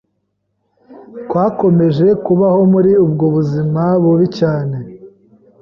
twakomeje 1.25 2.07
kubaho 2.25 2.59
muri 2.73 2.91
ubwo 3.05 3.25
buzima 3.35 3.83
bubi 4.03 4.27
cyane 4.39 4.77